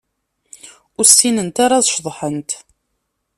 Ur 0.97 1.05
ssinent 1.09 1.57
ara 1.65 1.75
ad 1.77 1.85
ceḍḥent. 1.93 2.51